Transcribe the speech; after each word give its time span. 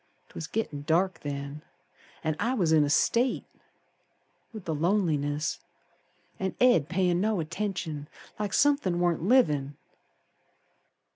'Twas 0.29 0.47
gittin' 0.47 0.81
dark 0.81 1.19
then, 1.19 1.61
An' 2.23 2.35
I 2.39 2.55
was 2.55 2.71
in 2.71 2.83
a 2.83 2.89
state, 2.89 3.45
With 4.51 4.65
the 4.65 4.73
loneliness 4.73 5.59
An' 6.39 6.55
Ed 6.59 6.89
payin' 6.89 7.21
no 7.21 7.39
attention 7.39 8.07
Like 8.39 8.51
somethin' 8.51 8.99
warn't 8.99 9.21
livin'. 9.21 9.75